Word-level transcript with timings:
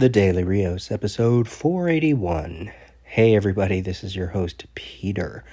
The 0.00 0.08
Daily 0.08 0.44
Rios, 0.44 0.90
episode 0.90 1.46
481. 1.46 2.72
Hey, 3.02 3.34
everybody, 3.36 3.82
this 3.82 4.02
is 4.02 4.16
your 4.16 4.28
host, 4.28 4.64
Peter. 4.74 5.44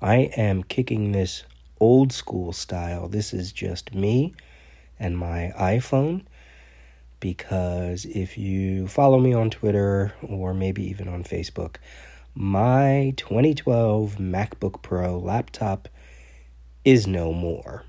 I 0.00 0.30
am 0.36 0.62
kicking 0.62 1.10
this 1.10 1.42
old 1.80 2.12
school 2.12 2.52
style. 2.52 3.08
This 3.08 3.34
is 3.34 3.50
just 3.50 3.92
me 3.92 4.32
and 5.00 5.18
my 5.18 5.52
iPhone 5.58 6.22
because 7.18 8.04
if 8.04 8.38
you 8.38 8.86
follow 8.86 9.18
me 9.18 9.32
on 9.32 9.50
Twitter 9.50 10.14
or 10.22 10.54
maybe 10.54 10.84
even 10.84 11.08
on 11.08 11.24
Facebook, 11.24 11.78
my 12.32 13.12
2012 13.16 14.18
MacBook 14.18 14.82
Pro 14.82 15.18
laptop 15.18 15.88
is 16.84 17.08
no 17.08 17.32
more. 17.32 17.82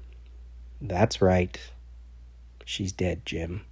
That's 0.82 1.22
right. 1.22 1.60
She's 2.66 2.92
dead, 2.92 3.24
Jim. 3.24 3.66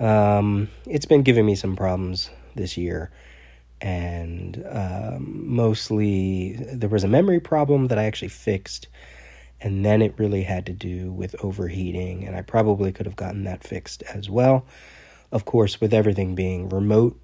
Um, 0.00 0.68
it's 0.86 1.06
been 1.06 1.22
giving 1.22 1.44
me 1.46 1.54
some 1.54 1.76
problems 1.76 2.30
this 2.54 2.76
year, 2.76 3.10
and 3.80 4.64
um, 4.70 5.44
mostly 5.46 6.52
there 6.72 6.88
was 6.88 7.04
a 7.04 7.08
memory 7.08 7.40
problem 7.40 7.88
that 7.88 7.98
I 7.98 8.04
actually 8.04 8.28
fixed, 8.28 8.86
and 9.60 9.84
then 9.84 10.02
it 10.02 10.14
really 10.16 10.44
had 10.44 10.66
to 10.66 10.72
do 10.72 11.10
with 11.10 11.34
overheating, 11.42 12.24
and 12.24 12.36
I 12.36 12.42
probably 12.42 12.92
could 12.92 13.06
have 13.06 13.16
gotten 13.16 13.44
that 13.44 13.64
fixed 13.64 14.02
as 14.04 14.30
well. 14.30 14.66
Of 15.32 15.44
course, 15.44 15.80
with 15.80 15.92
everything 15.92 16.34
being 16.34 16.68
remote, 16.68 17.20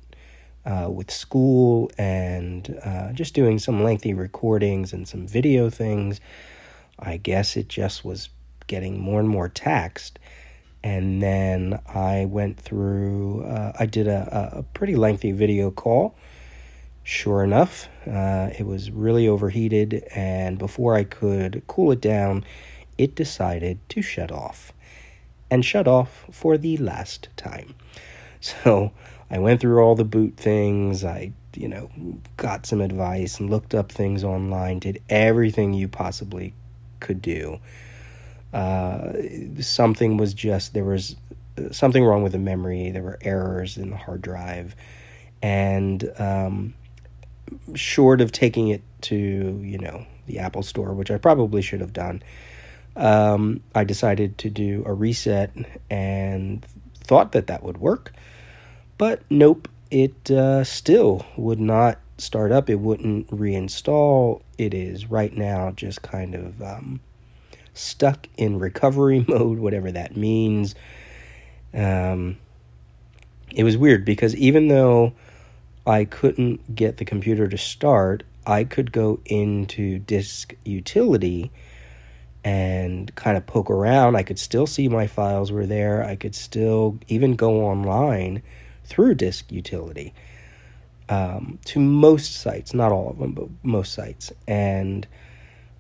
uh, 0.67 0.89
with 0.91 1.11
school, 1.11 1.91
and 1.97 2.79
uh, 2.85 3.13
just 3.13 3.35
doing 3.35 3.59
some 3.59 3.85
lengthy 3.85 4.15
recordings 4.15 4.93
and 4.93 5.07
some 5.07 5.27
video 5.27 5.71
things, 5.71 6.21
I 6.99 7.19
guess 7.19 7.57
it 7.57 7.69
just 7.69 8.05
was 8.05 8.31
getting 8.67 9.01
more 9.01 9.21
and 9.21 9.29
more 9.29 9.49
taxed 9.49 10.19
and 10.85 11.23
then 11.23 11.81
I 11.89 12.27
went 12.27 12.61
through, 12.61 13.45
uh, 13.45 13.73
I 13.81 13.87
did 13.87 14.07
a, 14.07 14.59
a 14.59 14.63
pretty 14.63 14.97
lengthy 14.97 15.33
video 15.33 15.71
call. 15.71 16.15
Sure 17.03 17.43
enough, 17.43 17.89
uh, 18.07 18.51
it 18.59 18.67
was 18.67 18.91
really 18.91 19.27
overheated, 19.27 20.05
and 20.15 20.59
before 20.59 20.95
I 20.95 21.05
could 21.05 21.63
cool 21.67 21.91
it 21.93 22.03
down, 22.03 22.45
it 22.99 23.15
decided 23.15 23.79
to 23.89 24.03
shut 24.03 24.31
off. 24.31 24.73
And 25.51 25.65
shut 25.65 25.89
off 25.89 26.27
for 26.31 26.59
the 26.59 26.77
last 26.77 27.29
time. 27.37 27.75
So 28.41 28.93
I 29.31 29.39
went 29.39 29.63
through 29.63 29.83
all 29.83 29.95
the 29.95 30.05
boot 30.05 30.37
things. 30.37 31.03
I, 31.03 31.33
you 31.55 31.67
know, 31.67 31.89
got 32.37 32.67
some 32.67 32.83
advice 32.83 33.41
and 33.41 33.49
looked 33.49 33.75
up 33.75 33.91
things 33.91 34.23
online, 34.23 34.81
did 34.81 35.01
everything 35.09 35.73
you 35.73 35.89
possibly 35.89 36.53
could 37.01 37.23
do 37.23 37.59
uh, 38.55 39.13
something 39.61 40.17
was 40.17 40.33
just 40.33 40.75
there 40.75 40.85
was 40.85 41.17
something 41.73 42.05
wrong 42.05 42.23
with 42.23 42.33
the 42.33 42.39
memory. 42.39 42.91
There 42.91 43.03
were 43.03 43.19
errors 43.21 43.77
in 43.77 43.91
the 43.91 43.97
hard 43.97 44.23
drive, 44.23 44.77
and 45.43 46.09
um, 46.19 46.75
short 47.75 48.21
of 48.21 48.31
taking 48.31 48.69
it 48.69 48.83
to 49.03 49.17
you 49.17 49.79
know 49.79 50.07
the 50.27 50.39
Apple 50.39 50.63
Store, 50.63 50.95
which 50.95 51.11
I 51.11 51.19
probably 51.19 51.63
should 51.63 51.81
have 51.81 51.93
done, 51.93 52.23
um, 52.97 53.61
I 53.75 53.83
decided 53.83 54.39
to 54.39 54.51
do 54.51 54.85
a 54.87 54.95
reset 54.95 55.51
and 55.91 56.65
thought 56.95 57.33
that 57.33 57.49
that 57.49 57.65
would 57.65 57.79
work, 57.79 58.13
but 58.99 59.23
nope, 59.29 59.69
it 59.91 60.31
uh, 60.31 60.63
still 60.63 61.27
would 61.37 61.61
not 61.61 61.99
start 62.19 62.53
up. 62.53 62.71
It 62.71 62.77
wouldn't 62.77 63.29
reinstall. 63.31 64.43
It 64.57 64.73
is 64.73 65.11
right 65.11 65.37
now 65.37 65.73
just 65.73 66.03
kind 66.03 66.37
of 66.37 66.63
um, 66.63 67.01
stuck 67.75 68.29
in 68.37 68.59
recovery 68.59 69.25
mode, 69.29 69.59
whatever 69.59 69.93
that 69.93 70.17
means. 70.17 70.75
Um, 71.73 72.39
it 73.51 73.65
was 73.65 73.77
weird 73.77 74.05
because 74.05 74.35
even 74.37 74.69
though 74.69 75.13
I 75.87 76.05
couldn't 76.05 76.75
get 76.75 76.97
the 76.97 77.05
computer 77.05 77.47
to 77.49 77.59
start, 77.59 78.23
I 78.47 78.65
could 78.65 78.93
go 78.93 79.21
into 79.27 79.99
disk 79.99 80.55
utility 80.65 81.51
and 82.45 83.15
kind 83.15 83.37
of 83.37 83.47
poke 83.47 83.71
around. 83.71 84.17
I 84.17 84.23
could 84.23 84.39
still 84.39 84.67
see 84.67 84.89
my 84.89 85.07
files 85.07 85.51
were 85.51 85.67
there. 85.67 86.05
I 86.05 86.17
could 86.17 86.35
still 86.35 86.99
even 87.09 87.37
go 87.37 87.65
online 87.65 88.43
through 88.85 89.15
disk 89.15 89.51
utility 89.51 90.13
um, 91.09 91.59
to 91.67 91.81
most 91.81 92.37
sites, 92.37 92.75
not 92.75 92.93
all 92.93 93.11
of 93.11 93.19
them, 93.19 93.33
but 93.33 93.49
most 93.63 93.93
sites. 93.93 94.33
And 94.47 95.07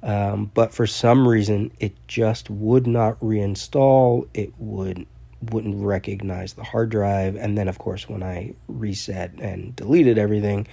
um, 0.05 0.51
but 0.53 0.75
for 0.75 0.87
some 0.87 1.27
reason, 1.27 1.73
it 1.81 1.95
just 2.07 2.51
would 2.51 2.87
not 2.87 3.19
reinstall. 3.21 4.29
It 4.35 4.53
would 4.59 5.07
wouldn't 5.51 5.83
recognize 5.83 6.53
the 6.55 6.63
hard 6.63 6.91
drive, 6.91 7.37
and 7.37 7.57
then 7.57 7.69
of 7.69 7.79
course 7.79 8.09
when 8.09 8.23
I 8.23 8.55
reset 8.69 9.33
and 9.41 9.75
deleted 9.75 10.19
everything, 10.19 10.67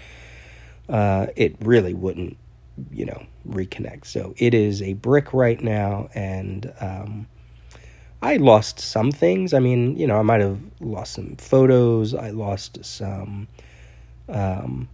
uh, 0.90 1.28
it 1.38 1.56
really 1.62 1.94
wouldn't, 1.94 2.38
you 2.92 3.06
know, 3.06 3.26
reconnect. 3.48 4.06
So 4.06 4.34
it 4.38 4.54
is 4.54 4.82
a 4.82 4.94
brick 4.94 5.34
right 5.34 5.62
now, 5.62 6.10
and 6.14 6.74
um, 6.82 7.28
I 8.22 8.36
lost 8.36 8.82
some 8.82 9.14
things. 9.14 9.54
I 9.54 9.60
mean, 9.60 9.98
you 9.98 10.08
know, 10.08 10.20
I 10.20 10.24
might 10.24 10.42
have 10.42 10.60
lost 10.82 11.14
some 11.14 11.38
photos. 11.38 12.14
I 12.14 12.32
lost 12.32 12.84
some. 12.84 13.48
Um, 14.28 14.90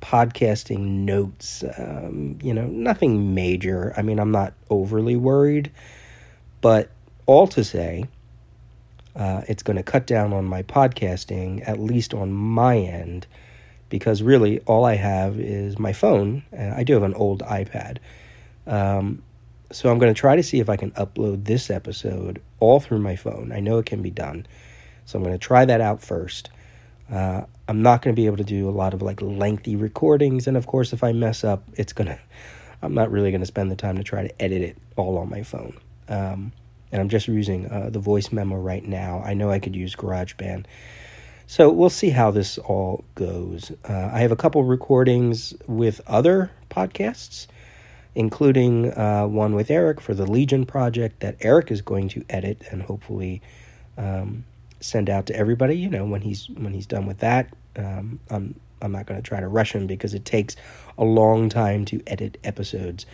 podcasting 0.00 0.78
notes. 0.78 1.64
Um, 1.76 2.38
you 2.42 2.54
know, 2.54 2.66
nothing 2.66 3.34
major. 3.34 3.92
I 3.96 4.02
mean, 4.02 4.18
I'm 4.18 4.30
not 4.30 4.54
overly 4.70 5.16
worried, 5.16 5.70
but 6.60 6.90
all 7.26 7.46
to 7.48 7.64
say, 7.64 8.06
uh, 9.16 9.42
it's 9.48 9.62
going 9.62 9.76
to 9.76 9.82
cut 9.82 10.06
down 10.06 10.32
on 10.32 10.44
my 10.44 10.62
podcasting, 10.62 11.66
at 11.68 11.78
least 11.78 12.14
on 12.14 12.32
my 12.32 12.78
end, 12.78 13.26
because 13.88 14.22
really 14.22 14.60
all 14.60 14.84
I 14.84 14.94
have 14.94 15.38
is 15.40 15.78
my 15.78 15.92
phone. 15.92 16.44
And 16.52 16.74
I 16.74 16.84
do 16.84 16.94
have 16.94 17.02
an 17.02 17.14
old 17.14 17.42
iPad. 17.42 17.98
Um, 18.66 19.22
so 19.72 19.90
I'm 19.90 19.98
going 19.98 20.12
to 20.14 20.18
try 20.18 20.36
to 20.36 20.42
see 20.42 20.60
if 20.60 20.70
I 20.70 20.76
can 20.76 20.92
upload 20.92 21.44
this 21.44 21.68
episode 21.70 22.40
all 22.60 22.80
through 22.80 23.00
my 23.00 23.16
phone. 23.16 23.52
I 23.52 23.60
know 23.60 23.78
it 23.78 23.86
can 23.86 24.02
be 24.02 24.10
done. 24.10 24.46
So 25.04 25.18
I'm 25.18 25.24
going 25.24 25.34
to 25.34 25.38
try 25.38 25.64
that 25.64 25.80
out 25.80 26.00
first. 26.00 26.50
Uh, 27.10 27.42
I'm 27.66 27.82
not 27.82 28.02
going 28.02 28.14
to 28.14 28.20
be 28.20 28.26
able 28.26 28.36
to 28.38 28.44
do 28.44 28.68
a 28.68 28.72
lot 28.72 28.94
of 28.94 29.02
like 29.02 29.20
lengthy 29.22 29.76
recordings, 29.76 30.46
and 30.46 30.56
of 30.56 30.66
course, 30.66 30.92
if 30.92 31.02
I 31.02 31.12
mess 31.12 31.44
up, 31.44 31.64
it's 31.74 31.92
gonna. 31.92 32.18
I'm 32.80 32.94
not 32.94 33.10
really 33.10 33.32
going 33.32 33.40
to 33.40 33.46
spend 33.46 33.72
the 33.72 33.76
time 33.76 33.96
to 33.96 34.04
try 34.04 34.22
to 34.22 34.42
edit 34.42 34.62
it 34.62 34.76
all 34.94 35.18
on 35.18 35.28
my 35.28 35.42
phone. 35.42 35.76
Um, 36.08 36.52
and 36.92 37.00
I'm 37.00 37.08
just 37.08 37.26
using 37.26 37.66
uh, 37.66 37.90
the 37.90 37.98
voice 37.98 38.30
memo 38.30 38.56
right 38.56 38.84
now. 38.84 39.20
I 39.24 39.34
know 39.34 39.50
I 39.50 39.58
could 39.58 39.74
use 39.74 39.96
GarageBand. 39.96 40.66
So 41.46 41.70
we'll 41.70 41.90
see 41.90 42.10
how 42.10 42.30
this 42.30 42.58
all 42.58 43.04
goes. 43.14 43.72
Uh, 43.88 44.10
I 44.12 44.20
have 44.20 44.30
a 44.30 44.36
couple 44.36 44.62
recordings 44.64 45.54
with 45.66 46.00
other 46.06 46.50
podcasts, 46.70 47.46
including 48.14 48.92
uh, 48.92 49.26
one 49.26 49.54
with 49.54 49.70
Eric 49.70 50.00
for 50.00 50.14
the 50.14 50.26
Legion 50.26 50.66
project 50.66 51.20
that 51.20 51.36
Eric 51.40 51.70
is 51.70 51.80
going 51.82 52.08
to 52.10 52.24
edit 52.28 52.62
and 52.70 52.82
hopefully 52.82 53.40
um, 53.96 54.44
send 54.80 55.10
out 55.10 55.26
to 55.26 55.36
everybody. 55.36 55.76
You 55.76 55.90
know, 55.90 56.04
when 56.04 56.22
he's 56.22 56.48
when 56.50 56.72
he's 56.72 56.86
done 56.86 57.06
with 57.06 57.18
that, 57.18 57.52
um, 57.76 58.20
I'm 58.30 58.58
I'm 58.80 58.92
not 58.92 59.06
going 59.06 59.20
to 59.20 59.26
try 59.26 59.40
to 59.40 59.48
rush 59.48 59.72
him 59.72 59.86
because 59.86 60.14
it 60.14 60.24
takes 60.24 60.56
a 60.96 61.04
long 61.04 61.48
time 61.48 61.84
to 61.86 62.02
edit 62.06 62.38
episodes, 62.44 63.06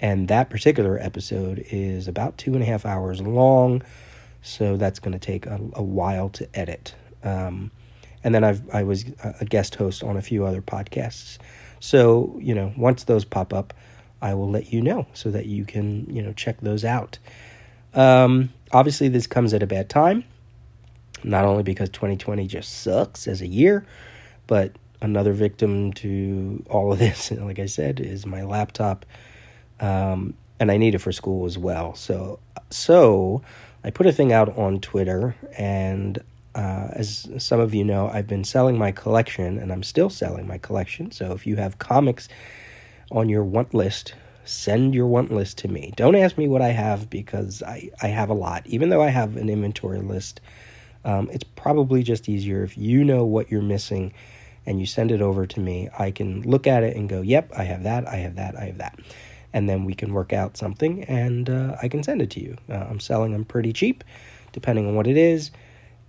and 0.00 0.28
that 0.28 0.50
particular 0.50 0.98
episode 0.98 1.64
is 1.70 2.08
about 2.08 2.38
two 2.38 2.54
and 2.54 2.62
a 2.62 2.66
half 2.66 2.84
hours 2.84 3.20
long, 3.20 3.82
so 4.42 4.76
that's 4.76 4.98
going 4.98 5.12
to 5.12 5.18
take 5.18 5.46
a, 5.46 5.60
a 5.74 5.82
while 5.82 6.28
to 6.30 6.48
edit. 6.58 6.94
Um, 7.22 7.70
and 8.24 8.34
then 8.34 8.44
I've 8.44 8.62
I 8.74 8.82
was 8.82 9.04
a 9.40 9.44
guest 9.44 9.76
host 9.76 10.02
on 10.02 10.16
a 10.16 10.22
few 10.22 10.44
other 10.44 10.62
podcasts, 10.62 11.38
so 11.80 12.38
you 12.40 12.54
know 12.54 12.72
once 12.76 13.04
those 13.04 13.24
pop 13.24 13.52
up, 13.52 13.74
I 14.20 14.34
will 14.34 14.50
let 14.50 14.72
you 14.72 14.80
know 14.80 15.06
so 15.12 15.30
that 15.30 15.46
you 15.46 15.64
can 15.64 16.06
you 16.08 16.22
know 16.22 16.32
check 16.32 16.60
those 16.60 16.84
out. 16.84 17.18
Um, 17.94 18.50
obviously, 18.72 19.08
this 19.08 19.26
comes 19.26 19.52
at 19.52 19.62
a 19.62 19.66
bad 19.66 19.90
time 19.90 20.24
not 21.24 21.44
only 21.44 21.62
because 21.62 21.88
2020 21.90 22.46
just 22.46 22.82
sucks 22.82 23.26
as 23.26 23.40
a 23.40 23.46
year, 23.46 23.84
but 24.46 24.72
another 25.00 25.32
victim 25.32 25.92
to 25.94 26.64
all 26.70 26.92
of 26.92 26.98
this, 27.00 27.30
like 27.30 27.58
I 27.58 27.66
said, 27.66 28.00
is 28.00 28.26
my 28.26 28.42
laptop. 28.42 29.04
Um, 29.80 30.34
and 30.60 30.70
I 30.70 30.76
need 30.76 30.94
it 30.94 30.98
for 30.98 31.12
school 31.12 31.44
as 31.44 31.58
well. 31.58 31.94
So, 31.94 32.38
so 32.70 33.42
I 33.82 33.90
put 33.90 34.06
a 34.06 34.12
thing 34.12 34.32
out 34.32 34.56
on 34.56 34.78
Twitter, 34.80 35.34
and 35.58 36.18
uh, 36.54 36.88
as 36.92 37.28
some 37.38 37.58
of 37.58 37.74
you 37.74 37.82
know, 37.82 38.08
I've 38.08 38.28
been 38.28 38.44
selling 38.44 38.78
my 38.78 38.92
collection, 38.92 39.58
and 39.58 39.72
I'm 39.72 39.82
still 39.82 40.08
selling 40.08 40.46
my 40.46 40.58
collection. 40.58 41.10
So, 41.10 41.32
if 41.32 41.48
you 41.48 41.56
have 41.56 41.80
comics 41.80 42.28
on 43.10 43.28
your 43.28 43.42
want 43.42 43.74
list, 43.74 44.14
send 44.44 44.94
your 44.94 45.06
want 45.08 45.32
list 45.32 45.58
to 45.58 45.68
me. 45.68 45.92
Don't 45.96 46.14
ask 46.14 46.38
me 46.38 46.46
what 46.46 46.62
I 46.62 46.68
have 46.68 47.10
because 47.10 47.62
I, 47.62 47.90
I 48.00 48.08
have 48.08 48.30
a 48.30 48.34
lot. 48.34 48.64
Even 48.66 48.88
though 48.88 49.02
I 49.02 49.08
have 49.08 49.36
an 49.36 49.48
inventory 49.48 50.00
list, 50.00 50.40
um, 51.04 51.28
it's 51.32 51.44
probably 51.44 52.02
just 52.02 52.28
easier 52.28 52.62
if 52.62 52.76
you 52.78 53.04
know 53.04 53.24
what 53.24 53.50
you're 53.50 53.62
missing 53.62 54.12
and 54.64 54.78
you 54.78 54.86
send 54.86 55.10
it 55.10 55.20
over 55.20 55.46
to 55.46 55.60
me. 55.60 55.88
I 55.98 56.10
can 56.12 56.42
look 56.42 56.66
at 56.66 56.82
it 56.84 56.96
and 56.96 57.08
go, 57.08 57.20
yep, 57.20 57.50
I 57.56 57.64
have 57.64 57.82
that, 57.82 58.06
I 58.06 58.16
have 58.16 58.36
that, 58.36 58.56
I 58.56 58.66
have 58.66 58.78
that. 58.78 58.98
And 59.52 59.68
then 59.68 59.84
we 59.84 59.94
can 59.94 60.12
work 60.12 60.32
out 60.32 60.56
something 60.56 61.04
and 61.04 61.50
uh, 61.50 61.76
I 61.82 61.88
can 61.88 62.02
send 62.02 62.22
it 62.22 62.30
to 62.30 62.40
you. 62.40 62.56
Uh, 62.68 62.86
I'm 62.88 63.00
selling 63.00 63.32
them 63.32 63.44
pretty 63.44 63.72
cheap, 63.72 64.04
depending 64.52 64.86
on 64.86 64.94
what 64.94 65.06
it 65.06 65.16
is. 65.16 65.50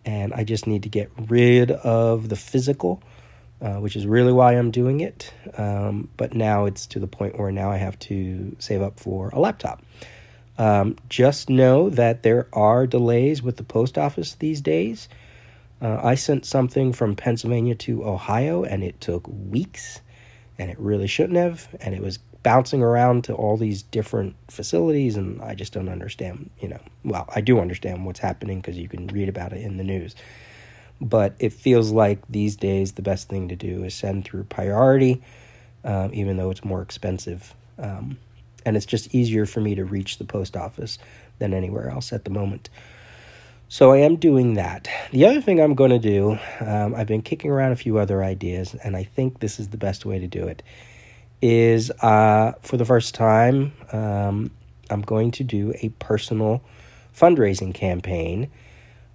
and 0.05 0.33
I 0.33 0.43
just 0.43 0.67
need 0.67 0.83
to 0.83 0.89
get 0.89 1.09
rid 1.17 1.71
of 1.71 2.29
the 2.29 2.35
physical, 2.35 3.01
uh, 3.61 3.75
which 3.75 3.95
is 3.95 4.05
really 4.05 4.33
why 4.33 4.53
I'm 4.53 4.71
doing 4.71 4.99
it. 4.99 5.33
Um, 5.57 6.09
but 6.17 6.33
now 6.33 6.65
it's 6.65 6.85
to 6.87 6.99
the 6.99 7.07
point 7.07 7.39
where 7.39 7.51
now 7.51 7.71
I 7.71 7.77
have 7.77 7.97
to 7.99 8.55
save 8.59 8.81
up 8.81 8.99
for 8.99 9.29
a 9.29 9.39
laptop. 9.39 9.83
Um, 10.57 10.97
just 11.09 11.49
know 11.49 11.89
that 11.89 12.23
there 12.23 12.47
are 12.53 12.85
delays 12.85 13.41
with 13.41 13.57
the 13.57 13.63
post 13.63 13.97
office 13.97 14.35
these 14.35 14.61
days. 14.61 15.09
Uh, 15.81 15.99
I 16.01 16.15
sent 16.15 16.45
something 16.45 16.93
from 16.93 17.15
Pennsylvania 17.15 17.75
to 17.75 18.05
Ohio, 18.05 18.63
and 18.63 18.83
it 18.83 19.01
took 19.01 19.27
weeks, 19.27 20.01
and 20.57 20.69
it 20.69 20.79
really 20.79 21.07
shouldn't 21.07 21.37
have. 21.37 21.67
And 21.81 21.93
it 21.95 22.01
was 22.01 22.19
bouncing 22.43 22.83
around 22.83 23.23
to 23.23 23.33
all 23.33 23.57
these 23.57 23.81
different 23.83 24.35
facilities, 24.49 25.17
and 25.17 25.41
I 25.41 25.55
just 25.55 25.73
don't 25.73 25.89
understand. 25.89 26.51
You 26.59 26.69
know, 26.69 26.79
well, 27.03 27.27
I 27.35 27.41
do 27.41 27.59
understand 27.59 28.05
what's 28.05 28.19
happening 28.19 28.61
because 28.61 28.77
you 28.77 28.87
can 28.87 29.07
read 29.07 29.29
about 29.29 29.53
it 29.53 29.61
in 29.61 29.77
the 29.77 29.83
news. 29.83 30.15
But 31.01 31.35
it 31.39 31.51
feels 31.51 31.91
like 31.91 32.19
these 32.29 32.55
days 32.55 32.93
the 32.93 33.01
best 33.01 33.27
thing 33.27 33.49
to 33.49 33.55
do 33.55 33.83
is 33.83 33.95
send 33.95 34.25
through 34.25 34.43
priority, 34.45 35.21
um, 35.83 36.11
even 36.13 36.37
though 36.37 36.51
it's 36.51 36.63
more 36.63 36.81
expensive. 36.81 37.53
Um, 37.79 38.19
and 38.65 38.75
it's 38.75 38.85
just 38.85 39.13
easier 39.13 39.45
for 39.45 39.61
me 39.61 39.75
to 39.75 39.85
reach 39.85 40.17
the 40.17 40.25
post 40.25 40.55
office 40.55 40.97
than 41.39 41.53
anywhere 41.53 41.89
else 41.89 42.13
at 42.13 42.25
the 42.25 42.29
moment. 42.29 42.69
So 43.69 43.91
I 43.91 43.97
am 43.97 44.17
doing 44.17 44.53
that. 44.53 44.87
The 45.11 45.25
other 45.25 45.41
thing 45.41 45.59
I'm 45.59 45.73
going 45.73 45.89
to 45.89 45.99
do, 45.99 46.37
um, 46.59 46.93
I've 46.93 47.07
been 47.07 47.23
kicking 47.23 47.49
around 47.49 47.71
a 47.71 47.75
few 47.75 47.97
other 47.97 48.23
ideas, 48.23 48.75
and 48.83 48.95
I 48.95 49.03
think 49.03 49.39
this 49.39 49.59
is 49.59 49.69
the 49.69 49.77
best 49.77 50.05
way 50.05 50.19
to 50.19 50.27
do 50.27 50.47
it. 50.47 50.61
Is 51.41 51.91
uh, 52.01 52.53
for 52.61 52.77
the 52.77 52.85
first 52.85 53.15
time, 53.15 53.73
um, 53.91 54.51
I'm 54.89 55.01
going 55.01 55.31
to 55.31 55.43
do 55.43 55.73
a 55.81 55.89
personal 55.89 56.61
fundraising 57.15 57.73
campaign 57.73 58.49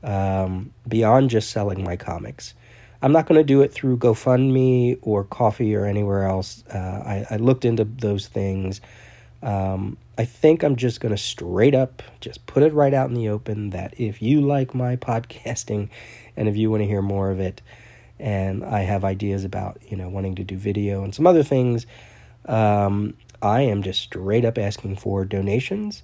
um, 0.03 0.73
beyond 0.87 1.31
just 1.31 1.51
selling 1.51 1.85
my 1.85 1.97
comics. 1.97 2.55
I'm 3.01 3.13
not 3.13 3.27
going 3.27 3.39
to 3.39 3.45
do 3.45 3.63
it 3.63 3.73
through 3.73 3.99
GoFundMe 3.99 4.99
or 5.03 5.25
Ko-fi 5.25 5.75
or 5.75 5.85
anywhere 5.85 6.25
else. 6.25 6.65
Uh, 6.67 6.79
I, 6.79 7.27
I, 7.31 7.37
looked 7.37 7.65
into 7.65 7.85
those 7.85 8.27
things. 8.27 8.81
Um, 9.43 9.97
I 10.17 10.25
think 10.25 10.63
I'm 10.65 10.77
just 10.77 11.01
going 11.01 11.15
to 11.15 11.21
straight 11.21 11.75
up 11.75 12.03
just 12.21 12.45
put 12.47 12.63
it 12.63 12.73
right 12.73 12.93
out 12.93 13.09
in 13.09 13.15
the 13.15 13.29
open 13.29 13.71
that 13.71 13.95
if 13.99 14.21
you 14.21 14.41
like 14.41 14.75
my 14.75 14.97
podcasting 15.09 15.89
and 16.37 16.49
if 16.49 16.57
you 16.57 16.71
want 16.71 16.83
to 16.83 16.87
hear 16.87 17.03
more 17.03 17.31
of 17.31 17.41
it, 17.41 17.63
and 18.19 18.65
I 18.65 18.81
have 18.81 19.05
ideas 19.05 19.45
about, 19.45 19.81
you 19.89 19.97
know, 19.97 20.09
wanting 20.09 20.35
to 20.37 20.45
do 20.45 20.57
video 20.57 21.05
and 21.05 21.15
some 21.15 21.27
other 21.27 21.43
things, 21.43 21.87
um, 22.47 23.15
I 23.41 23.63
am 23.63 23.83
just 23.83 24.03
straight 24.03 24.45
up 24.45 24.59
asking 24.59 24.97
for 24.97 25.25
donations. 25.25 26.03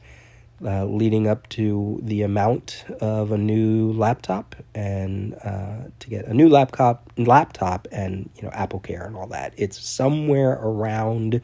Uh, 0.64 0.84
leading 0.84 1.26
up 1.26 1.48
to 1.48 1.98
the 2.04 2.22
amount 2.22 2.84
of 3.00 3.32
a 3.32 3.36
new 3.36 3.92
laptop 3.92 4.54
and 4.72 5.34
uh, 5.44 5.88
to 5.98 6.08
get 6.08 6.24
a 6.26 6.32
new 6.32 6.48
laptop 6.48 7.10
laptop 7.18 7.88
and 7.90 8.30
you 8.36 8.42
know 8.42 8.50
Apple 8.50 8.78
Care 8.78 9.04
and 9.04 9.16
all 9.16 9.26
that. 9.26 9.52
It's 9.56 9.84
somewhere 9.84 10.52
around 10.62 11.42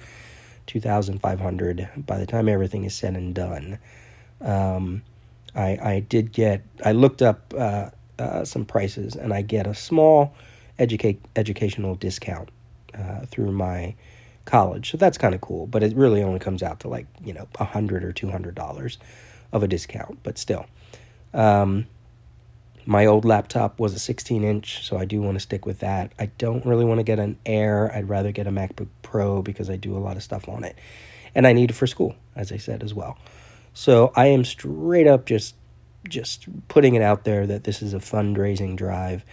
2500 0.71 1.89
by 2.07 2.19
the 2.19 2.27
time 2.27 2.49
everything 2.49 2.85
is 2.85 2.95
said 2.95 3.15
and 3.15 3.35
done. 3.35 3.79
Um, 4.41 5.03
I, 5.55 5.79
I 5.83 6.01
did 6.09 6.33
get, 6.33 6.63
I 6.85 6.93
looked 6.93 7.23
up 7.23 7.53
uh, 7.59 7.91
uh, 8.19 8.45
some 8.45 8.65
prices 8.65 9.17
and 9.17 9.35
I 9.35 9.43
get 9.43 9.67
a 9.67 9.75
small 9.75 10.35
educational 10.79 11.97
discount 11.97 12.51
uh, 12.95 13.27
through 13.27 13.51
my 13.51 13.95
college. 14.45 14.93
So 14.93 14.97
that's 14.97 15.19
kind 15.19 15.35
of 15.35 15.41
cool, 15.41 15.67
but 15.67 15.83
it 15.83 15.95
really 15.97 16.23
only 16.23 16.39
comes 16.39 16.63
out 16.63 16.81
to 16.81 16.89
like, 16.89 17.07
you 17.25 17.35
know, 17.35 17.49
a 17.59 17.65
hundred 17.65 18.05
or 18.05 18.13
two 18.13 18.31
hundred 18.31 18.55
dollars 18.55 18.99
of 19.53 19.65
a 19.65 19.69
discount, 19.69 20.21
but 20.23 20.39
still. 20.39 20.67
Um, 21.35 21.87
my 22.91 23.07
old 23.07 23.25
laptop 23.25 23.79
was 23.79 23.95
a 23.95 24.01
16 24.01 24.43
inch, 24.43 24.85
so 24.85 24.99
I 24.99 25.05
do 25.05 25.23
want 25.23 25.37
to 25.37 25.41
stick 25.41 25.65
with 25.65 25.79
that. 25.79 26.11
I 26.19 26.27
don't 26.39 26.67
really 26.67 26.85
want 26.85 26.99
to 26.99 27.05
get 27.05 27.21
an 27.21 27.39
Air. 27.47 27.89
I'd 27.95 28.09
rather 28.09 28.33
get 28.33 28.49
a 28.49 28.51
MacBook 28.51 28.89
Pro 29.03 29.43
because 29.43 29.71
I 29.71 29.77
do 29.77 29.97
a 29.97 30.01
lot 30.01 30.17
of 30.17 30.25
stuff 30.25 30.49
on 30.49 30.65
it. 30.65 30.77
And 31.33 31.47
I 31.47 31.53
need 31.53 31.71
it 31.71 31.75
for 31.75 31.87
school, 31.87 32.17
as 32.35 32.51
I 32.51 32.57
said 32.57 32.83
as 32.83 32.93
well. 32.93 33.17
So 33.75 34.13
I 34.17 34.27
am 34.27 34.45
straight 34.45 35.07
up 35.07 35.25
just 35.25 35.55
just 36.09 36.49
putting 36.67 36.97
it 36.97 37.03
out 37.03 37.23
there 37.23 37.47
that 37.47 37.63
this 37.63 37.81
is 37.81 37.95
a 37.95 37.99
fundraising 37.99 38.75
drive. 38.75 39.25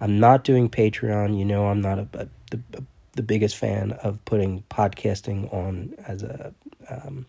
I'm 0.00 0.18
not 0.18 0.42
doing 0.42 0.70
Patreon. 0.70 1.38
You 1.38 1.44
know, 1.44 1.66
I'm 1.66 1.82
not 1.82 1.98
a, 1.98 2.08
a, 2.14 2.28
the, 2.50 2.84
the 3.12 3.22
biggest 3.22 3.56
fan 3.56 3.92
of 3.92 4.24
putting 4.24 4.62
podcasting 4.70 5.52
on 5.52 5.94
as 6.06 6.22
a, 6.22 6.54
um, 6.88 7.26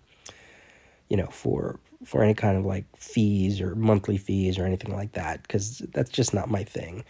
you 1.09 1.17
know, 1.17 1.27
for 1.27 1.77
for 2.05 2.23
any 2.23 2.33
kind 2.33 2.57
of 2.57 2.65
like 2.65 2.85
fees 2.97 3.61
or 3.61 3.75
monthly 3.75 4.17
fees 4.17 4.57
or 4.57 4.65
anything 4.65 4.95
like 4.95 5.13
that 5.13 5.41
because 5.43 5.79
that's 5.93 6.09
just 6.09 6.33
not 6.33 6.49
my 6.49 6.63
thing. 6.63 7.03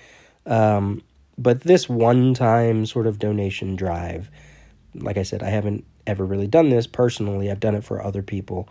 Um, 0.45 1.01
but 1.37 1.61
this 1.61 1.89
one 1.89 2.33
time 2.33 2.85
sort 2.85 3.07
of 3.07 3.19
donation 3.19 3.75
drive, 3.75 4.29
like 4.93 5.17
I 5.17 5.23
said, 5.23 5.41
I 5.41 5.49
haven't 5.49 5.85
ever 6.05 6.25
really 6.25 6.47
done 6.47 6.69
this 6.69 6.87
personally. 6.87 7.49
I've 7.49 7.59
done 7.59 7.75
it 7.75 7.83
for 7.83 8.03
other 8.03 8.21
people, 8.21 8.69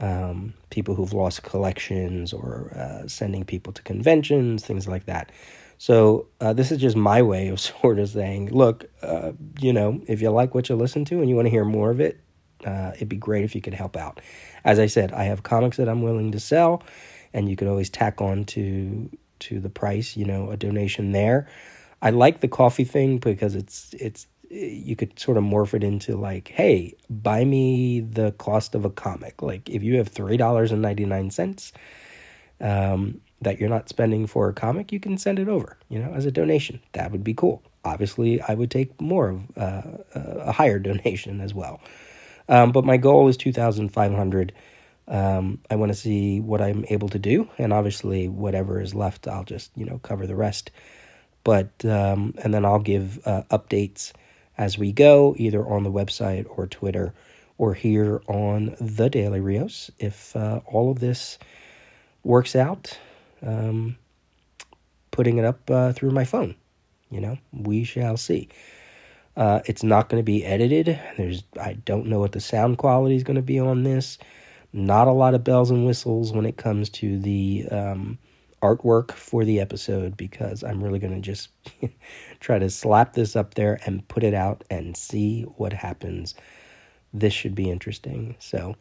um, 0.00 0.54
people 0.70 0.94
who've 0.94 1.12
lost 1.12 1.42
collections 1.42 2.32
or 2.32 2.72
uh, 2.76 3.08
sending 3.08 3.44
people 3.44 3.72
to 3.72 3.82
conventions, 3.82 4.64
things 4.64 4.86
like 4.86 5.06
that. 5.06 5.32
So 5.78 6.26
uh, 6.40 6.52
this 6.52 6.70
is 6.70 6.78
just 6.78 6.96
my 6.96 7.22
way 7.22 7.48
of 7.48 7.60
sort 7.60 7.98
of 7.98 8.08
saying, 8.08 8.50
look, 8.50 8.84
uh, 9.02 9.32
you 9.60 9.72
know, 9.72 10.00
if 10.06 10.20
you 10.20 10.30
like 10.30 10.54
what 10.54 10.68
you 10.68 10.76
listen 10.76 11.04
to 11.06 11.20
and 11.20 11.28
you 11.28 11.36
want 11.36 11.46
to 11.46 11.50
hear 11.50 11.64
more 11.64 11.90
of 11.90 12.00
it, 12.00 12.20
uh, 12.64 12.92
it'd 12.94 13.08
be 13.08 13.16
great 13.16 13.44
if 13.44 13.54
you 13.54 13.60
could 13.60 13.74
help 13.74 13.96
out. 13.96 14.20
As 14.64 14.78
I 14.78 14.86
said, 14.86 15.12
I 15.12 15.24
have 15.24 15.42
comics 15.42 15.76
that 15.76 15.88
I'm 15.88 16.02
willing 16.02 16.32
to 16.32 16.40
sell, 16.40 16.82
and 17.32 17.48
you 17.48 17.56
could 17.56 17.68
always 17.68 17.90
tack 17.90 18.20
on 18.20 18.44
to 18.46 19.10
to 19.40 19.60
the 19.60 19.70
price, 19.70 20.16
you 20.16 20.24
know, 20.24 20.50
a 20.50 20.56
donation 20.56 21.12
there. 21.12 21.48
I 22.02 22.10
like 22.10 22.40
the 22.40 22.48
Ko-fi 22.48 22.84
thing 22.84 23.18
because 23.18 23.54
it's 23.54 23.94
it's 23.94 24.26
you 24.50 24.96
could 24.96 25.18
sort 25.18 25.36
of 25.36 25.44
morph 25.44 25.74
it 25.74 25.84
into 25.84 26.16
like, 26.16 26.48
hey, 26.48 26.94
buy 27.10 27.44
me 27.44 28.00
the 28.00 28.32
cost 28.32 28.74
of 28.74 28.84
a 28.84 28.90
comic. 28.90 29.42
Like 29.42 29.68
if 29.68 29.82
you 29.82 29.96
have 29.98 30.08
three 30.08 30.36
dollars 30.36 30.72
and 30.72 30.82
ninety 30.82 31.04
nine 31.04 31.30
cents 31.30 31.72
um, 32.60 33.20
that 33.42 33.60
you're 33.60 33.68
not 33.68 33.88
spending 33.88 34.26
for 34.26 34.48
a 34.48 34.52
comic, 34.54 34.92
you 34.92 35.00
can 35.00 35.18
send 35.18 35.38
it 35.38 35.48
over, 35.48 35.76
you 35.88 35.98
know, 35.98 36.12
as 36.14 36.24
a 36.24 36.30
donation. 36.30 36.80
That 36.92 37.12
would 37.12 37.24
be 37.24 37.34
cool. 37.34 37.62
Obviously, 37.84 38.40
I 38.42 38.54
would 38.54 38.70
take 38.70 39.00
more 39.00 39.28
of 39.28 39.42
uh, 39.56 39.82
a 40.14 40.52
higher 40.52 40.78
donation 40.90 41.40
as 41.40 41.54
well. 41.54 41.80
Um, 42.48 42.72
but 42.72 42.84
my 42.84 42.96
goal 42.96 43.28
is 43.28 43.36
2,500. 43.36 44.52
Um, 45.08 45.60
I 45.70 45.76
want 45.76 45.90
to 45.90 45.98
see 45.98 46.40
what 46.40 46.60
I'm 46.60 46.84
able 46.88 47.08
to 47.10 47.18
do, 47.18 47.48
and 47.56 47.72
obviously, 47.72 48.28
whatever 48.28 48.80
is 48.80 48.94
left, 48.94 49.26
I'll 49.26 49.44
just 49.44 49.70
you 49.74 49.86
know 49.86 49.98
cover 50.02 50.26
the 50.26 50.36
rest. 50.36 50.70
But 51.44 51.70
um, 51.84 52.34
and 52.42 52.52
then 52.52 52.64
I'll 52.64 52.78
give 52.78 53.26
uh, 53.26 53.42
updates 53.50 54.12
as 54.58 54.76
we 54.76 54.92
go, 54.92 55.34
either 55.38 55.66
on 55.66 55.82
the 55.84 55.90
website 55.90 56.46
or 56.56 56.66
Twitter 56.66 57.14
or 57.56 57.74
here 57.74 58.20
on 58.26 58.76
the 58.80 59.08
Daily 59.08 59.40
Rios. 59.40 59.90
If 59.98 60.36
uh, 60.36 60.60
all 60.66 60.90
of 60.90 61.00
this 61.00 61.38
works 62.22 62.54
out, 62.54 62.98
um, 63.42 63.96
putting 65.10 65.38
it 65.38 65.44
up 65.44 65.70
uh, 65.70 65.92
through 65.92 66.10
my 66.10 66.24
phone, 66.24 66.54
you 67.10 67.20
know, 67.20 67.38
we 67.52 67.84
shall 67.84 68.16
see. 68.16 68.48
Uh, 69.38 69.60
it's 69.66 69.84
not 69.84 70.08
going 70.08 70.18
to 70.20 70.24
be 70.24 70.44
edited. 70.44 70.98
There's 71.16 71.44
I 71.58 71.74
don't 71.74 72.06
know 72.06 72.18
what 72.18 72.32
the 72.32 72.40
sound 72.40 72.76
quality 72.76 73.14
is 73.14 73.22
going 73.22 73.36
to 73.36 73.42
be 73.42 73.60
on 73.60 73.84
this. 73.84 74.18
Not 74.72 75.06
a 75.06 75.12
lot 75.12 75.34
of 75.34 75.44
bells 75.44 75.70
and 75.70 75.86
whistles 75.86 76.32
when 76.32 76.44
it 76.44 76.56
comes 76.56 76.90
to 76.90 77.20
the 77.20 77.68
um, 77.70 78.18
artwork 78.60 79.12
for 79.12 79.44
the 79.44 79.60
episode 79.60 80.16
because 80.16 80.64
I'm 80.64 80.82
really 80.82 80.98
going 80.98 81.14
to 81.14 81.20
just 81.20 81.50
try 82.40 82.58
to 82.58 82.68
slap 82.68 83.12
this 83.12 83.36
up 83.36 83.54
there 83.54 83.78
and 83.86 84.06
put 84.08 84.24
it 84.24 84.34
out 84.34 84.64
and 84.70 84.96
see 84.96 85.42
what 85.42 85.72
happens. 85.72 86.34
This 87.14 87.32
should 87.32 87.54
be 87.54 87.70
interesting. 87.70 88.34
So, 88.40 88.74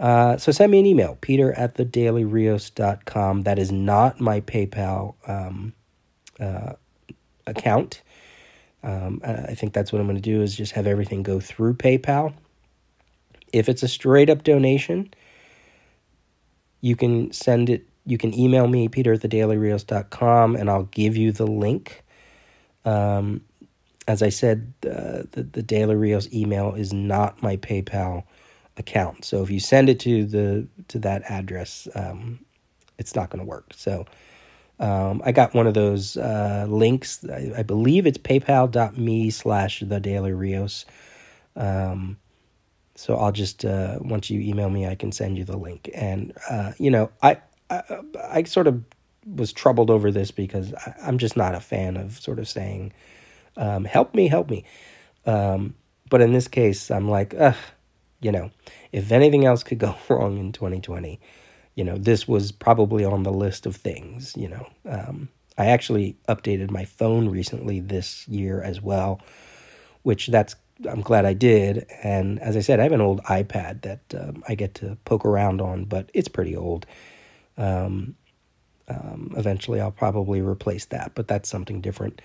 uh, 0.00 0.38
so 0.38 0.50
send 0.50 0.72
me 0.72 0.80
an 0.80 0.86
email, 0.86 1.16
peter 1.20 1.52
at 1.52 1.76
thedailyrios.com. 1.76 3.42
That 3.42 3.60
is 3.60 3.70
not 3.70 4.20
my 4.20 4.40
PayPal 4.40 5.14
um, 5.28 5.72
uh, 6.40 6.72
account. 7.46 8.02
Um, 8.82 9.20
I 9.24 9.54
think 9.54 9.72
that's 9.72 9.92
what 9.92 10.00
I'm 10.00 10.06
going 10.06 10.16
to 10.16 10.22
do 10.22 10.40
is 10.40 10.56
just 10.56 10.72
have 10.72 10.86
everything 10.86 11.22
go 11.22 11.40
through 11.40 11.74
PayPal. 11.74 12.32
If 13.52 13.68
it's 13.68 13.82
a 13.82 13.88
straight 13.88 14.30
up 14.30 14.44
donation, 14.44 15.12
you 16.80 16.94
can 16.94 17.32
send 17.32 17.70
it, 17.70 17.86
you 18.06 18.18
can 18.18 18.32
email 18.38 18.68
me, 18.68 18.88
peter 18.88 19.14
at 19.14 19.20
thedailyrios.com, 19.20 20.56
and 20.56 20.70
I'll 20.70 20.84
give 20.84 21.16
you 21.16 21.32
the 21.32 21.46
link. 21.46 22.04
Um, 22.84 23.42
as 24.06 24.22
I 24.22 24.28
said, 24.28 24.72
uh, 24.86 25.24
the, 25.32 25.48
the 25.52 25.62
Daily 25.62 25.94
Rios 25.94 26.32
email 26.32 26.74
is 26.74 26.92
not 26.92 27.42
my 27.42 27.56
PayPal 27.56 28.24
account. 28.76 29.24
So 29.24 29.42
if 29.42 29.50
you 29.50 29.60
send 29.60 29.90
it 29.90 30.00
to 30.00 30.24
the 30.24 30.66
to 30.88 30.98
that 31.00 31.22
address, 31.28 31.88
um, 31.94 32.38
it's 32.96 33.14
not 33.14 33.28
going 33.30 33.40
to 33.40 33.44
work. 33.44 33.72
So 33.76 34.06
um, 34.80 35.22
I 35.24 35.32
got 35.32 35.54
one 35.54 35.66
of 35.66 35.74
those 35.74 36.16
uh, 36.16 36.66
links. 36.68 37.24
I, 37.24 37.52
I, 37.58 37.62
believe 37.62 38.06
it's 38.06 38.18
paypal.me 38.18 39.30
slash 39.30 39.80
the 39.80 39.98
Daily 39.98 40.32
Rios. 40.32 40.86
Um, 41.56 42.18
so 42.94 43.16
I'll 43.16 43.32
just, 43.32 43.64
uh, 43.64 43.98
once 44.00 44.30
you 44.30 44.40
email 44.40 44.70
me, 44.70 44.86
I 44.86 44.94
can 44.94 45.10
send 45.10 45.36
you 45.36 45.44
the 45.44 45.56
link. 45.56 45.90
And, 45.94 46.32
uh, 46.48 46.72
you 46.78 46.90
know, 46.90 47.10
I, 47.22 47.38
I, 47.70 47.82
I 48.30 48.42
sort 48.44 48.66
of 48.66 48.82
was 49.26 49.52
troubled 49.52 49.90
over 49.90 50.10
this 50.10 50.30
because 50.30 50.72
I, 50.74 50.94
am 51.02 51.18
just 51.18 51.36
not 51.36 51.54
a 51.54 51.60
fan 51.60 51.96
of 51.96 52.18
sort 52.18 52.38
of 52.38 52.48
saying, 52.48 52.92
um, 53.56 53.84
"Help 53.84 54.14
me, 54.14 54.28
help 54.28 54.48
me." 54.48 54.64
Um, 55.26 55.74
but 56.08 56.20
in 56.20 56.32
this 56.32 56.48
case, 56.48 56.90
I'm 56.90 57.08
like, 57.08 57.34
Ugh, 57.38 57.56
you 58.20 58.32
know, 58.32 58.50
if 58.92 59.12
anything 59.12 59.44
else 59.44 59.62
could 59.62 59.78
go 59.78 59.94
wrong 60.08 60.38
in 60.38 60.52
2020, 60.52 61.20
you 61.78 61.84
know, 61.84 61.96
this 61.96 62.26
was 62.26 62.50
probably 62.50 63.04
on 63.04 63.22
the 63.22 63.30
list 63.30 63.64
of 63.64 63.76
things. 63.76 64.36
You 64.36 64.48
know, 64.48 64.66
um, 64.84 65.28
I 65.56 65.66
actually 65.66 66.16
updated 66.28 66.72
my 66.72 66.84
phone 66.84 67.28
recently 67.28 67.78
this 67.78 68.26
year 68.26 68.60
as 68.60 68.82
well, 68.82 69.20
which 70.02 70.26
that's 70.26 70.56
I'm 70.90 71.02
glad 71.02 71.24
I 71.24 71.34
did. 71.34 71.86
And 72.02 72.40
as 72.40 72.56
I 72.56 72.62
said, 72.62 72.80
I 72.80 72.82
have 72.82 72.90
an 72.90 73.00
old 73.00 73.22
iPad 73.22 73.82
that 73.82 74.00
um, 74.20 74.42
I 74.48 74.56
get 74.56 74.74
to 74.74 74.98
poke 75.04 75.24
around 75.24 75.60
on, 75.60 75.84
but 75.84 76.10
it's 76.14 76.26
pretty 76.26 76.56
old. 76.56 76.84
Um, 77.56 78.16
um, 78.88 79.32
eventually, 79.36 79.80
I'll 79.80 79.92
probably 79.92 80.40
replace 80.40 80.86
that, 80.86 81.12
but 81.14 81.28
that's 81.28 81.48
something 81.48 81.80
different. 81.80 82.20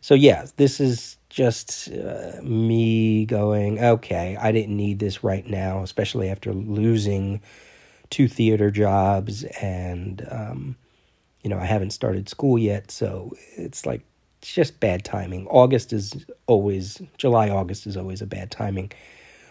So, 0.00 0.14
yeah, 0.14 0.46
this 0.56 0.80
is 0.80 1.18
just 1.28 1.92
uh, 1.92 2.40
me 2.42 3.26
going, 3.26 3.82
okay, 3.84 4.38
I 4.40 4.50
didn't 4.50 4.76
need 4.76 4.98
this 4.98 5.22
right 5.22 5.46
now, 5.46 5.82
especially 5.82 6.30
after 6.30 6.54
losing 6.54 7.42
two 8.10 8.28
theater 8.28 8.70
jobs 8.70 9.44
and, 9.60 10.26
um, 10.30 10.76
you 11.42 11.50
know, 11.50 11.58
I 11.58 11.64
haven't 11.64 11.90
started 11.90 12.28
school 12.28 12.58
yet. 12.58 12.90
So 12.90 13.32
it's 13.56 13.86
like, 13.86 14.02
just 14.44 14.78
bad 14.78 15.04
timing. 15.04 15.46
August 15.46 15.92
is 15.92 16.24
always, 16.46 17.00
July, 17.16 17.48
August 17.48 17.86
is 17.86 17.96
always 17.96 18.20
a 18.20 18.26
bad 18.26 18.50
timing 18.50 18.92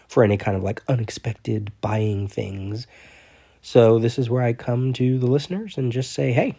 for 0.08 0.22
any 0.22 0.36
kind 0.36 0.56
of 0.56 0.62
like 0.62 0.82
unexpected 0.88 1.72
buying 1.80 2.28
things. 2.28 2.86
So 3.62 3.98
this 3.98 4.18
is 4.18 4.30
where 4.30 4.42
I 4.42 4.52
come 4.52 4.92
to 4.94 5.18
the 5.18 5.26
listeners 5.26 5.76
and 5.78 5.90
just 5.90 6.12
say, 6.12 6.32
hey, 6.32 6.56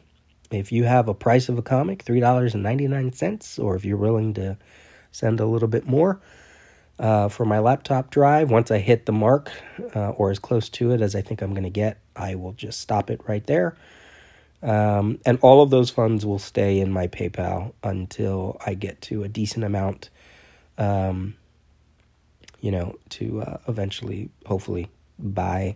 if 0.52 0.72
you 0.72 0.84
have 0.84 1.08
a 1.08 1.14
price 1.14 1.50
of 1.50 1.58
a 1.58 1.62
comic, 1.62 2.04
$3.99, 2.04 3.64
or 3.64 3.76
if 3.76 3.86
you're 3.86 3.98
willing 3.98 4.34
to 4.34 4.58
send 5.12 5.40
a 5.40 5.46
little 5.46 5.68
bit 5.68 5.88
more 5.88 6.20
uh, 6.98 7.28
for 7.28 7.46
my 7.46 7.60
laptop 7.60 8.10
drive, 8.10 8.52
once 8.52 8.72
I 8.72 8.78
hit 8.78 9.06
the 9.06 9.12
mark 9.12 9.52
uh, 9.96 10.12
or 10.12 10.32
as 10.32 10.40
close 10.40 10.70
to 10.70 10.92
it 10.92 11.02
as 11.02 11.16
I 11.16 11.22
think 11.22 11.42
I'm 11.42 11.52
going 11.52 11.64
to 11.64 11.70
get, 11.70 12.00
I 12.16 12.36
will 12.36 12.54
just 12.54 12.80
stop 12.80 13.10
it 13.10 13.22
right 13.28 13.46
there. 13.46 13.76
Um, 14.64 15.20
and 15.26 15.38
all 15.42 15.62
of 15.62 15.70
those 15.70 15.90
funds 15.90 16.26
will 16.26 16.40
stay 16.40 16.80
in 16.80 16.92
my 16.92 17.08
PayPal 17.08 17.74
until 17.84 18.58
I 18.66 18.74
get 18.74 19.02
to 19.02 19.24
a 19.24 19.28
decent 19.28 19.66
amount, 19.66 20.10
um, 20.78 21.36
you 22.62 22.72
know, 22.72 22.96
to 23.10 23.42
uh, 23.42 23.58
eventually, 23.68 24.30
hopefully, 24.46 24.90
buy 25.20 25.76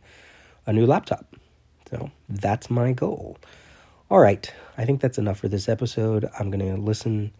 a 0.65 0.73
new 0.73 0.85
laptop. 0.85 1.35
So 1.89 2.09
that's 2.29 2.69
my 2.69 2.93
goal. 2.93 3.37
All 4.09 4.19
right, 4.19 4.51
I 4.77 4.85
think 4.85 5.01
that's 5.01 5.19
enough 5.19 5.39
for 5.39 5.49
this 5.49 5.69
episode. 5.69 6.27
I'm 6.39 6.49
going 6.49 6.65
to 6.75 6.81
listen, 6.81 7.31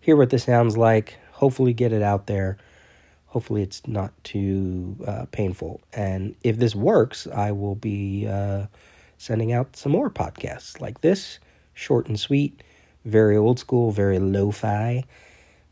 hear 0.00 0.16
what 0.16 0.30
this 0.30 0.44
sounds 0.44 0.76
like, 0.76 1.16
hopefully, 1.30 1.72
get 1.72 1.92
it 1.92 2.02
out 2.02 2.26
there. 2.26 2.58
Hopefully, 3.32 3.62
it's 3.62 3.86
not 3.86 4.12
too 4.24 4.94
uh, 5.06 5.24
painful. 5.32 5.80
And 5.94 6.34
if 6.44 6.58
this 6.58 6.74
works, 6.74 7.26
I 7.26 7.50
will 7.52 7.74
be 7.74 8.26
uh, 8.28 8.66
sending 9.16 9.54
out 9.54 9.74
some 9.74 9.90
more 9.90 10.10
podcasts 10.10 10.82
like 10.82 11.00
this 11.00 11.38
short 11.72 12.08
and 12.08 12.20
sweet, 12.20 12.62
very 13.06 13.34
old 13.34 13.58
school, 13.58 13.90
very 13.90 14.18
lo 14.18 14.50
fi. 14.50 15.04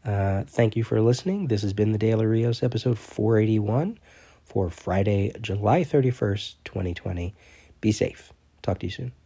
Uh, 0.07 0.45
thank 0.45 0.75
you 0.75 0.83
for 0.83 1.02
listening. 1.02 1.49
This 1.49 1.61
has 1.61 1.75
been 1.75 1.93
the 1.93 1.99
Daily 1.99 2.25
Rios 2.25 2.62
episode 2.62 2.99
481 2.99 3.99
for 4.43 4.71
Friday, 4.71 5.31
July 5.38 5.85
31st, 5.85 6.55
2020. 6.64 7.35
Be 7.83 7.93
safe. 7.93 8.33
Talk 8.62 8.79
to 8.79 8.87
you 8.87 8.93
soon. 8.93 9.19